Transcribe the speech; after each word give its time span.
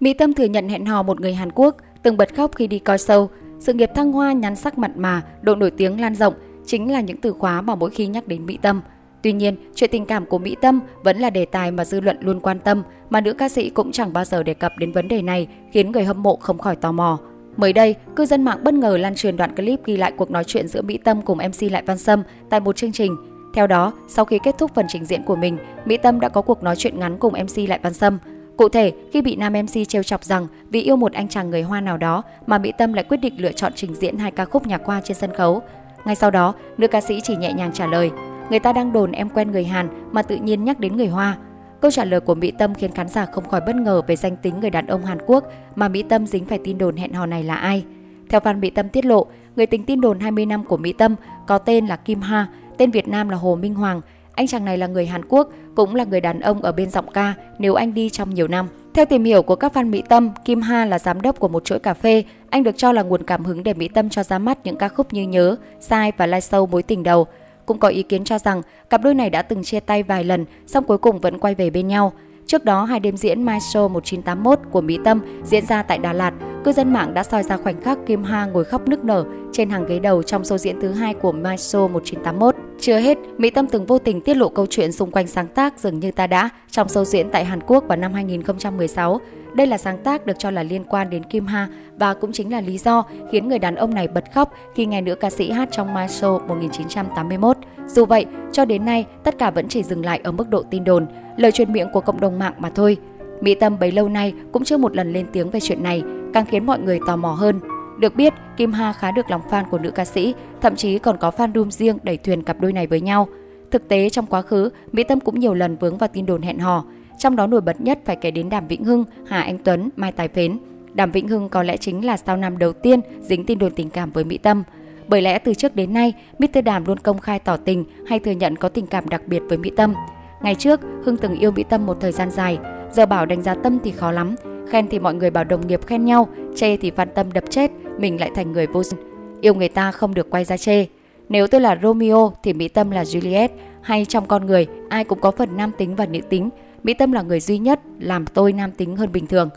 Mỹ 0.00 0.14
Tâm 0.14 0.34
thừa 0.34 0.44
nhận 0.44 0.68
hẹn 0.68 0.86
hò 0.86 1.02
một 1.02 1.20
người 1.20 1.34
Hàn 1.34 1.52
Quốc, 1.52 1.76
từng 2.02 2.16
bật 2.16 2.34
khóc 2.36 2.50
khi 2.54 2.66
đi 2.66 2.78
coi 2.78 2.96
show. 2.96 3.26
Sự 3.60 3.72
nghiệp 3.72 3.90
thăng 3.94 4.12
hoa, 4.12 4.32
nhắn 4.32 4.56
sắc 4.56 4.78
mặt 4.78 4.90
mà, 4.96 5.22
độ 5.42 5.54
nổi 5.54 5.70
tiếng 5.70 6.00
lan 6.00 6.14
rộng 6.14 6.34
chính 6.66 6.92
là 6.92 7.00
những 7.00 7.16
từ 7.16 7.32
khóa 7.32 7.60
mà 7.60 7.74
mỗi 7.74 7.90
khi 7.90 8.06
nhắc 8.06 8.28
đến 8.28 8.46
Mỹ 8.46 8.58
Tâm. 8.62 8.80
Tuy 9.22 9.32
nhiên, 9.32 9.56
chuyện 9.74 9.90
tình 9.92 10.06
cảm 10.06 10.26
của 10.26 10.38
Mỹ 10.38 10.56
Tâm 10.60 10.80
vẫn 11.04 11.18
là 11.18 11.30
đề 11.30 11.44
tài 11.44 11.70
mà 11.70 11.84
dư 11.84 12.00
luận 12.00 12.16
luôn 12.20 12.40
quan 12.40 12.58
tâm, 12.60 12.82
mà 13.10 13.20
nữ 13.20 13.32
ca 13.32 13.48
sĩ 13.48 13.70
cũng 13.70 13.92
chẳng 13.92 14.12
bao 14.12 14.24
giờ 14.24 14.42
đề 14.42 14.54
cập 14.54 14.72
đến 14.78 14.92
vấn 14.92 15.08
đề 15.08 15.22
này, 15.22 15.48
khiến 15.72 15.92
người 15.92 16.04
hâm 16.04 16.22
mộ 16.22 16.36
không 16.36 16.58
khỏi 16.58 16.76
tò 16.76 16.92
mò. 16.92 17.18
Mới 17.56 17.72
đây, 17.72 17.94
cư 18.16 18.26
dân 18.26 18.44
mạng 18.44 18.58
bất 18.62 18.74
ngờ 18.74 18.96
lan 18.96 19.14
truyền 19.14 19.36
đoạn 19.36 19.56
clip 19.56 19.84
ghi 19.84 19.96
lại 19.96 20.12
cuộc 20.16 20.30
nói 20.30 20.44
chuyện 20.44 20.68
giữa 20.68 20.82
Mỹ 20.82 20.98
Tâm 21.04 21.22
cùng 21.22 21.38
MC 21.38 21.72
Lại 21.72 21.82
Văn 21.86 21.98
Sâm 21.98 22.22
tại 22.50 22.60
một 22.60 22.76
chương 22.76 22.92
trình. 22.92 23.16
Theo 23.54 23.66
đó, 23.66 23.92
sau 24.08 24.24
khi 24.24 24.38
kết 24.42 24.58
thúc 24.58 24.70
phần 24.74 24.86
trình 24.88 25.04
diễn 25.04 25.22
của 25.22 25.36
mình, 25.36 25.58
Mỹ 25.84 25.96
Tâm 25.96 26.20
đã 26.20 26.28
có 26.28 26.42
cuộc 26.42 26.62
nói 26.62 26.76
chuyện 26.76 26.98
ngắn 26.98 27.18
cùng 27.18 27.32
MC 27.32 27.68
Lại 27.68 27.80
Văn 27.82 27.94
Sâm. 27.94 28.18
Cụ 28.58 28.68
thể, 28.68 28.92
khi 29.12 29.22
bị 29.22 29.36
nam 29.36 29.52
MC 29.52 29.88
trêu 29.88 30.02
chọc 30.02 30.24
rằng 30.24 30.46
vì 30.70 30.82
yêu 30.82 30.96
một 30.96 31.12
anh 31.12 31.28
chàng 31.28 31.50
người 31.50 31.62
Hoa 31.62 31.80
nào 31.80 31.96
đó 31.96 32.22
mà 32.46 32.58
Mỹ 32.58 32.72
Tâm 32.78 32.92
lại 32.92 33.04
quyết 33.04 33.16
định 33.16 33.34
lựa 33.38 33.52
chọn 33.52 33.72
trình 33.74 33.94
diễn 33.94 34.18
hai 34.18 34.30
ca 34.30 34.44
khúc 34.44 34.66
nhạc 34.66 34.80
Hoa 34.84 35.00
trên 35.04 35.16
sân 35.16 35.34
khấu. 35.34 35.62
Ngay 36.04 36.14
sau 36.14 36.30
đó, 36.30 36.54
nữ 36.78 36.88
ca 36.88 37.00
sĩ 37.00 37.20
chỉ 37.20 37.36
nhẹ 37.36 37.52
nhàng 37.52 37.72
trả 37.72 37.86
lời, 37.86 38.10
người 38.50 38.58
ta 38.58 38.72
đang 38.72 38.92
đồn 38.92 39.12
em 39.12 39.28
quen 39.28 39.50
người 39.50 39.64
Hàn 39.64 39.88
mà 40.12 40.22
tự 40.22 40.36
nhiên 40.36 40.64
nhắc 40.64 40.80
đến 40.80 40.96
người 40.96 41.06
Hoa. 41.06 41.36
Câu 41.80 41.90
trả 41.90 42.04
lời 42.04 42.20
của 42.20 42.34
Mỹ 42.34 42.52
Tâm 42.58 42.74
khiến 42.74 42.92
khán 42.92 43.08
giả 43.08 43.26
không 43.26 43.48
khỏi 43.48 43.60
bất 43.66 43.76
ngờ 43.76 44.02
về 44.06 44.16
danh 44.16 44.36
tính 44.36 44.60
người 44.60 44.70
đàn 44.70 44.86
ông 44.86 45.04
Hàn 45.04 45.18
Quốc 45.26 45.44
mà 45.74 45.88
Mỹ 45.88 46.02
Tâm 46.02 46.26
dính 46.26 46.44
phải 46.44 46.58
tin 46.64 46.78
đồn 46.78 46.96
hẹn 46.96 47.12
hò 47.12 47.26
này 47.26 47.44
là 47.44 47.54
ai. 47.54 47.84
Theo 48.28 48.40
fan 48.40 48.60
Mỹ 48.60 48.70
Tâm 48.70 48.88
tiết 48.88 49.04
lộ, 49.04 49.26
người 49.56 49.66
tình 49.66 49.84
tin 49.84 50.00
đồn 50.00 50.20
20 50.20 50.46
năm 50.46 50.64
của 50.64 50.76
Mỹ 50.76 50.92
Tâm 50.92 51.14
có 51.46 51.58
tên 51.58 51.86
là 51.86 51.96
Kim 51.96 52.20
Ha, 52.20 52.46
tên 52.76 52.90
Việt 52.90 53.08
Nam 53.08 53.28
là 53.28 53.36
Hồ 53.36 53.56
Minh 53.56 53.74
Hoàng. 53.74 54.00
Anh 54.38 54.46
chàng 54.46 54.64
này 54.64 54.78
là 54.78 54.86
người 54.86 55.06
Hàn 55.06 55.22
Quốc, 55.28 55.48
cũng 55.74 55.94
là 55.94 56.04
người 56.04 56.20
đàn 56.20 56.40
ông 56.40 56.62
ở 56.62 56.72
bên 56.72 56.90
giọng 56.90 57.10
ca 57.12 57.34
nếu 57.58 57.74
anh 57.74 57.94
đi 57.94 58.10
trong 58.10 58.34
nhiều 58.34 58.48
năm. 58.48 58.68
Theo 58.94 59.04
tìm 59.04 59.24
hiểu 59.24 59.42
của 59.42 59.56
các 59.56 59.72
fan 59.76 59.90
Mỹ 59.90 60.02
Tâm, 60.08 60.30
Kim 60.44 60.60
Ha 60.60 60.84
là 60.84 60.98
giám 60.98 61.22
đốc 61.22 61.38
của 61.38 61.48
một 61.48 61.64
chuỗi 61.64 61.78
cà 61.78 61.94
phê. 61.94 62.24
Anh 62.50 62.62
được 62.62 62.76
cho 62.76 62.92
là 62.92 63.02
nguồn 63.02 63.22
cảm 63.22 63.44
hứng 63.44 63.62
để 63.62 63.74
Mỹ 63.74 63.88
Tâm 63.88 64.08
cho 64.08 64.22
ra 64.22 64.38
mắt 64.38 64.58
những 64.64 64.76
ca 64.76 64.88
khúc 64.88 65.12
như 65.12 65.22
Nhớ, 65.22 65.56
Sai 65.80 66.12
và 66.16 66.26
Lai 66.26 66.40
Sâu 66.40 66.66
Mối 66.66 66.82
tình 66.82 67.02
đầu. 67.02 67.26
Cũng 67.66 67.78
có 67.78 67.88
ý 67.88 68.02
kiến 68.02 68.24
cho 68.24 68.38
rằng 68.38 68.62
cặp 68.90 69.02
đôi 69.02 69.14
này 69.14 69.30
đã 69.30 69.42
từng 69.42 69.64
chia 69.64 69.80
tay 69.80 70.02
vài 70.02 70.24
lần, 70.24 70.44
song 70.66 70.84
cuối 70.84 70.98
cùng 70.98 71.20
vẫn 71.20 71.38
quay 71.38 71.54
về 71.54 71.70
bên 71.70 71.88
nhau. 71.88 72.12
Trước 72.46 72.64
đó, 72.64 72.84
hai 72.84 73.00
đêm 73.00 73.16
diễn 73.16 73.44
My 73.44 73.58
Show 73.58 73.88
1981 73.88 74.60
của 74.70 74.80
Mỹ 74.80 74.98
Tâm 75.04 75.20
diễn 75.44 75.66
ra 75.66 75.82
tại 75.82 75.98
Đà 75.98 76.12
Lạt. 76.12 76.32
Cư 76.64 76.72
dân 76.72 76.92
mạng 76.92 77.14
đã 77.14 77.22
soi 77.22 77.42
ra 77.42 77.56
khoảnh 77.56 77.80
khắc 77.80 77.98
Kim 78.06 78.24
Ha 78.24 78.46
ngồi 78.46 78.64
khóc 78.64 78.88
nức 78.88 79.04
nở 79.04 79.24
trên 79.52 79.70
hàng 79.70 79.86
ghế 79.86 79.98
đầu 79.98 80.22
trong 80.22 80.42
show 80.42 80.56
diễn 80.56 80.80
thứ 80.80 80.88
hai 80.88 81.14
của 81.14 81.32
My 81.32 81.54
Show 81.54 81.88
1981. 81.88 82.56
Chưa 82.80 82.98
hết, 82.98 83.18
Mỹ 83.38 83.50
Tâm 83.50 83.66
từng 83.66 83.86
vô 83.86 83.98
tình 83.98 84.20
tiết 84.20 84.36
lộ 84.36 84.48
câu 84.48 84.66
chuyện 84.70 84.92
xung 84.92 85.10
quanh 85.10 85.26
sáng 85.26 85.46
tác 85.46 85.78
Dường 85.78 86.00
như 86.00 86.10
ta 86.10 86.26
đã 86.26 86.50
trong 86.70 86.86
show 86.86 87.04
diễn 87.04 87.30
tại 87.30 87.44
Hàn 87.44 87.60
Quốc 87.66 87.84
vào 87.88 87.96
năm 87.96 88.12
2016. 88.12 89.20
Đây 89.54 89.66
là 89.66 89.78
sáng 89.78 89.98
tác 89.98 90.26
được 90.26 90.38
cho 90.38 90.50
là 90.50 90.62
liên 90.62 90.84
quan 90.84 91.10
đến 91.10 91.22
Kim 91.22 91.46
Ha 91.46 91.68
và 91.96 92.14
cũng 92.14 92.32
chính 92.32 92.52
là 92.52 92.60
lý 92.60 92.78
do 92.78 93.04
khiến 93.32 93.48
người 93.48 93.58
đàn 93.58 93.74
ông 93.74 93.94
này 93.94 94.08
bật 94.08 94.24
khóc 94.34 94.52
khi 94.74 94.86
nghe 94.86 95.00
nữ 95.00 95.14
ca 95.14 95.30
sĩ 95.30 95.50
hát 95.50 95.68
trong 95.72 95.94
My 95.94 96.06
Show 96.06 96.46
1981. 96.46 97.56
Dù 97.86 98.04
vậy, 98.04 98.26
cho 98.52 98.64
đến 98.64 98.84
nay, 98.84 99.06
tất 99.24 99.38
cả 99.38 99.50
vẫn 99.50 99.68
chỉ 99.68 99.82
dừng 99.82 100.04
lại 100.04 100.20
ở 100.24 100.32
mức 100.32 100.48
độ 100.48 100.62
tin 100.62 100.84
đồn, 100.84 101.06
lời 101.36 101.52
truyền 101.52 101.72
miệng 101.72 101.88
của 101.92 102.00
cộng 102.00 102.20
đồng 102.20 102.38
mạng 102.38 102.54
mà 102.58 102.70
thôi. 102.70 102.96
Mỹ 103.40 103.54
Tâm 103.54 103.78
bấy 103.78 103.92
lâu 103.92 104.08
nay 104.08 104.34
cũng 104.52 104.64
chưa 104.64 104.76
một 104.76 104.96
lần 104.96 105.12
lên 105.12 105.26
tiếng 105.32 105.50
về 105.50 105.60
chuyện 105.60 105.82
này, 105.82 106.02
càng 106.32 106.46
khiến 106.46 106.66
mọi 106.66 106.78
người 106.78 107.00
tò 107.06 107.16
mò 107.16 107.30
hơn. 107.30 107.60
Được 107.98 108.16
biết, 108.16 108.32
Kim 108.56 108.72
Ha 108.72 108.92
khá 108.92 109.10
được 109.10 109.30
lòng 109.30 109.42
fan 109.50 109.64
của 109.70 109.78
nữ 109.78 109.90
ca 109.90 110.04
sĩ, 110.04 110.34
thậm 110.60 110.76
chí 110.76 110.98
còn 110.98 111.16
có 111.16 111.30
fan 111.36 111.70
riêng 111.70 111.98
đẩy 112.02 112.16
thuyền 112.16 112.42
cặp 112.42 112.60
đôi 112.60 112.72
này 112.72 112.86
với 112.86 113.00
nhau. 113.00 113.28
Thực 113.70 113.88
tế 113.88 114.10
trong 114.10 114.26
quá 114.26 114.42
khứ, 114.42 114.70
Mỹ 114.92 115.04
Tâm 115.04 115.20
cũng 115.20 115.40
nhiều 115.40 115.54
lần 115.54 115.76
vướng 115.76 115.98
vào 115.98 116.08
tin 116.12 116.26
đồn 116.26 116.42
hẹn 116.42 116.58
hò, 116.58 116.84
trong 117.18 117.36
đó 117.36 117.46
nổi 117.46 117.60
bật 117.60 117.80
nhất 117.80 117.98
phải 118.04 118.16
kể 118.16 118.30
đến 118.30 118.48
Đàm 118.48 118.66
Vĩnh 118.66 118.84
Hưng, 118.84 119.04
Hà 119.26 119.42
Anh 119.42 119.58
Tuấn, 119.58 119.88
Mai 119.96 120.12
Tài 120.12 120.28
Phến. 120.28 120.58
Đàm 120.94 121.10
Vĩnh 121.10 121.28
Hưng 121.28 121.48
có 121.48 121.62
lẽ 121.62 121.76
chính 121.76 122.06
là 122.06 122.16
sao 122.16 122.36
nam 122.36 122.58
đầu 122.58 122.72
tiên 122.72 123.00
dính 123.20 123.44
tin 123.44 123.58
đồn 123.58 123.72
tình 123.72 123.90
cảm 123.90 124.10
với 124.10 124.24
Mỹ 124.24 124.38
Tâm. 124.38 124.62
Bởi 125.08 125.22
lẽ 125.22 125.38
từ 125.38 125.54
trước 125.54 125.76
đến 125.76 125.94
nay, 125.94 126.12
Mr. 126.38 126.64
Đàm 126.64 126.84
luôn 126.86 126.98
công 126.98 127.18
khai 127.18 127.38
tỏ 127.38 127.56
tình 127.56 127.84
hay 128.06 128.18
thừa 128.18 128.30
nhận 128.30 128.56
có 128.56 128.68
tình 128.68 128.86
cảm 128.86 129.08
đặc 129.08 129.22
biệt 129.26 129.42
với 129.48 129.58
Mỹ 129.58 129.70
Tâm. 129.76 129.94
Ngày 130.42 130.54
trước, 130.54 130.80
Hưng 131.04 131.16
từng 131.16 131.38
yêu 131.38 131.50
Mỹ 131.50 131.64
Tâm 131.68 131.86
một 131.86 132.00
thời 132.00 132.12
gian 132.12 132.30
dài, 132.30 132.58
giờ 132.92 133.06
bảo 133.06 133.26
đánh 133.26 133.42
giá 133.42 133.54
Tâm 133.54 133.78
thì 133.84 133.90
khó 133.90 134.12
lắm. 134.12 134.34
Khen 134.70 134.88
thì 134.88 134.98
mọi 134.98 135.14
người 135.14 135.30
bảo 135.30 135.44
đồng 135.44 135.66
nghiệp 135.66 135.86
khen 135.86 136.04
nhau, 136.04 136.28
chê 136.56 136.76
thì 136.76 136.90
Phan 136.90 137.08
Tâm 137.14 137.32
đập 137.32 137.44
chết, 137.50 137.70
mình 137.98 138.20
lại 138.20 138.30
thành 138.34 138.52
người 138.52 138.66
vô 138.66 138.82
duyên. 138.82 139.00
Yêu 139.40 139.54
người 139.54 139.68
ta 139.68 139.92
không 139.92 140.14
được 140.14 140.30
quay 140.30 140.44
ra 140.44 140.56
chê. 140.56 140.86
Nếu 141.28 141.46
tôi 141.46 141.60
là 141.60 141.78
Romeo 141.82 142.32
thì 142.42 142.52
Mỹ 142.52 142.68
Tâm 142.68 142.90
là 142.90 143.02
Juliet, 143.02 143.48
hay 143.82 144.04
trong 144.04 144.26
con 144.26 144.46
người 144.46 144.66
ai 144.88 145.04
cũng 145.04 145.20
có 145.20 145.30
phần 145.30 145.56
nam 145.56 145.70
tính 145.78 145.94
và 145.94 146.06
nữ 146.06 146.20
tính, 146.20 146.50
Mỹ 146.82 146.94
Tâm 146.94 147.12
là 147.12 147.22
người 147.22 147.40
duy 147.40 147.58
nhất 147.58 147.80
làm 147.98 148.26
tôi 148.26 148.52
nam 148.52 148.70
tính 148.70 148.96
hơn 148.96 149.12
bình 149.12 149.26
thường. 149.26 149.48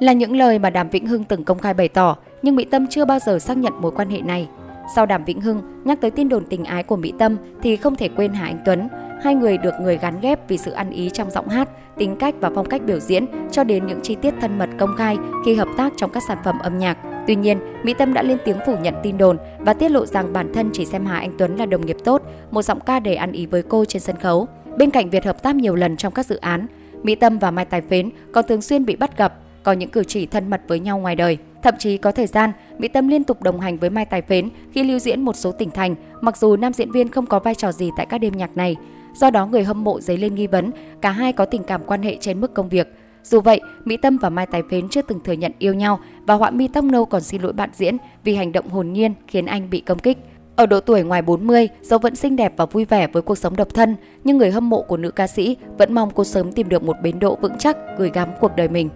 Là 0.00 0.12
những 0.12 0.36
lời 0.36 0.58
mà 0.58 0.70
Đàm 0.70 0.88
Vĩnh 0.88 1.06
Hưng 1.06 1.24
từng 1.24 1.44
công 1.44 1.58
khai 1.58 1.74
bày 1.74 1.88
tỏ, 1.88 2.16
nhưng 2.42 2.56
Mỹ 2.56 2.64
Tâm 2.64 2.86
chưa 2.86 3.04
bao 3.04 3.18
giờ 3.18 3.38
xác 3.38 3.56
nhận 3.56 3.72
mối 3.80 3.92
quan 3.96 4.10
hệ 4.10 4.20
này. 4.20 4.48
Sau 4.94 5.06
Đàm 5.06 5.24
Vĩnh 5.24 5.40
Hưng 5.40 5.62
nhắc 5.84 6.00
tới 6.00 6.10
tin 6.10 6.28
đồn 6.28 6.44
tình 6.44 6.64
ái 6.64 6.82
của 6.82 6.96
Mỹ 6.96 7.12
Tâm 7.18 7.36
thì 7.62 7.76
không 7.76 7.96
thể 7.96 8.08
quên 8.08 8.32
Hà 8.32 8.44
Anh 8.46 8.58
Tuấn. 8.64 8.88
Hai 9.22 9.34
người 9.34 9.58
được 9.58 9.74
người 9.80 9.98
gắn 9.98 10.20
ghép 10.20 10.48
vì 10.48 10.58
sự 10.58 10.70
ăn 10.70 10.90
ý 10.90 11.10
trong 11.10 11.30
giọng 11.30 11.48
hát, 11.48 11.68
tính 11.98 12.16
cách 12.16 12.34
và 12.40 12.50
phong 12.54 12.68
cách 12.68 12.82
biểu 12.86 13.00
diễn 13.00 13.26
cho 13.50 13.64
đến 13.64 13.86
những 13.86 14.00
chi 14.02 14.16
tiết 14.22 14.34
thân 14.40 14.58
mật 14.58 14.68
công 14.78 14.96
khai 14.98 15.16
khi 15.46 15.54
hợp 15.54 15.68
tác 15.76 15.92
trong 15.96 16.10
các 16.10 16.22
sản 16.28 16.38
phẩm 16.44 16.58
âm 16.58 16.78
nhạc. 16.78 16.98
Tuy 17.26 17.34
nhiên, 17.34 17.58
Mỹ 17.82 17.94
Tâm 17.98 18.14
đã 18.14 18.22
lên 18.22 18.38
tiếng 18.44 18.56
phủ 18.66 18.76
nhận 18.82 18.94
tin 19.02 19.18
đồn 19.18 19.38
và 19.58 19.74
tiết 19.74 19.90
lộ 19.90 20.06
rằng 20.06 20.32
bản 20.32 20.52
thân 20.54 20.70
chỉ 20.72 20.84
xem 20.84 21.06
Hà 21.06 21.18
Anh 21.18 21.34
Tuấn 21.38 21.56
là 21.56 21.66
đồng 21.66 21.86
nghiệp 21.86 21.96
tốt, 22.04 22.22
một 22.50 22.62
giọng 22.62 22.80
ca 22.80 23.00
để 23.00 23.14
ăn 23.14 23.32
ý 23.32 23.46
với 23.46 23.62
cô 23.62 23.84
trên 23.84 24.02
sân 24.02 24.16
khấu. 24.16 24.48
Bên 24.76 24.90
cạnh 24.90 25.10
việc 25.10 25.24
hợp 25.24 25.42
tác 25.42 25.56
nhiều 25.56 25.74
lần 25.74 25.96
trong 25.96 26.12
các 26.12 26.26
dự 26.26 26.36
án, 26.36 26.66
Mỹ 27.02 27.14
Tâm 27.14 27.38
và 27.38 27.50
Mai 27.50 27.64
Tài 27.64 27.80
Phến 27.80 28.10
còn 28.32 28.44
thường 28.48 28.62
xuyên 28.62 28.84
bị 28.84 28.96
bắt 28.96 29.18
gặp, 29.18 29.34
có 29.62 29.72
những 29.72 29.90
cử 29.90 30.04
chỉ 30.04 30.26
thân 30.26 30.50
mật 30.50 30.60
với 30.68 30.80
nhau 30.80 30.98
ngoài 30.98 31.16
đời. 31.16 31.38
Thậm 31.62 31.74
chí 31.78 31.96
có 31.96 32.12
thời 32.12 32.26
gian, 32.26 32.52
Mỹ 32.78 32.88
Tâm 32.88 33.08
liên 33.08 33.24
tục 33.24 33.42
đồng 33.42 33.60
hành 33.60 33.78
với 33.78 33.90
Mai 33.90 34.04
Tài 34.04 34.22
Phến 34.22 34.48
khi 34.72 34.84
lưu 34.84 34.98
diễn 34.98 35.22
một 35.22 35.36
số 35.36 35.52
tỉnh 35.52 35.70
thành, 35.70 35.94
mặc 36.20 36.36
dù 36.36 36.56
nam 36.56 36.72
diễn 36.72 36.92
viên 36.92 37.08
không 37.08 37.26
có 37.26 37.38
vai 37.38 37.54
trò 37.54 37.72
gì 37.72 37.90
tại 37.96 38.06
các 38.06 38.18
đêm 38.18 38.36
nhạc 38.36 38.56
này. 38.56 38.76
Do 39.14 39.30
đó 39.30 39.46
người 39.46 39.64
hâm 39.64 39.84
mộ 39.84 40.00
dấy 40.00 40.16
lên 40.16 40.34
nghi 40.34 40.46
vấn 40.46 40.70
cả 41.00 41.10
hai 41.10 41.32
có 41.32 41.44
tình 41.44 41.62
cảm 41.62 41.84
quan 41.86 42.02
hệ 42.02 42.16
trên 42.20 42.40
mức 42.40 42.54
công 42.54 42.68
việc. 42.68 42.88
Dù 43.22 43.40
vậy, 43.40 43.60
Mỹ 43.84 43.96
Tâm 43.96 44.16
và 44.16 44.30
Mai 44.30 44.46
Tài 44.46 44.62
Phến 44.70 44.88
chưa 44.88 45.02
từng 45.02 45.20
thừa 45.24 45.32
nhận 45.32 45.52
yêu 45.58 45.74
nhau 45.74 46.00
và 46.26 46.34
họa 46.34 46.50
mi 46.50 46.68
tóc 46.68 46.84
nâu 46.84 47.04
còn 47.04 47.22
xin 47.22 47.42
lỗi 47.42 47.52
bạn 47.52 47.70
diễn 47.72 47.96
vì 48.24 48.34
hành 48.34 48.52
động 48.52 48.68
hồn 48.68 48.92
nhiên 48.92 49.14
khiến 49.26 49.46
anh 49.46 49.70
bị 49.70 49.80
công 49.80 49.98
kích. 49.98 50.18
Ở 50.56 50.66
độ 50.66 50.80
tuổi 50.80 51.02
ngoài 51.02 51.22
40, 51.22 51.68
dẫu 51.82 51.98
vẫn 51.98 52.16
xinh 52.16 52.36
đẹp 52.36 52.52
và 52.56 52.66
vui 52.66 52.84
vẻ 52.84 53.06
với 53.06 53.22
cuộc 53.22 53.38
sống 53.38 53.56
độc 53.56 53.74
thân, 53.74 53.96
nhưng 54.24 54.38
người 54.38 54.50
hâm 54.50 54.70
mộ 54.70 54.82
của 54.82 54.96
nữ 54.96 55.10
ca 55.10 55.26
sĩ 55.26 55.56
vẫn 55.78 55.94
mong 55.94 56.10
cô 56.14 56.24
sớm 56.24 56.52
tìm 56.52 56.68
được 56.68 56.82
một 56.82 56.96
bến 57.02 57.18
độ 57.18 57.38
vững 57.42 57.58
chắc 57.58 57.76
gửi 57.98 58.10
gắm 58.14 58.28
cuộc 58.40 58.56
đời 58.56 58.68
mình. 58.68 58.88